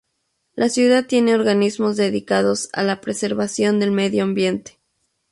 La 0.55 0.67
ciudad 0.69 1.05
tiene 1.05 1.35
organismos 1.35 1.95
dedicados 1.95 2.69
a 2.73 2.81
la 2.81 3.01
preservación 3.01 3.79
del 3.79 3.91
medio 3.91 4.23
ambiente. 4.23 4.79